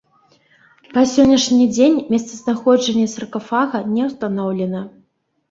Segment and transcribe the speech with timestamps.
[0.95, 4.85] Па сённяшні дзень месцазнаходжанне саркафага не ўстаноўлена.